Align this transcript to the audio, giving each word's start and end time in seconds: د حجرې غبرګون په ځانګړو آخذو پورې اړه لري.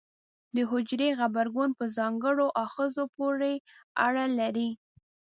د 0.55 0.57
حجرې 0.71 1.09
غبرګون 1.19 1.69
په 1.79 1.85
ځانګړو 1.97 2.45
آخذو 2.63 3.03
پورې 3.15 3.53
اړه 4.05 4.25
لري. 4.39 4.69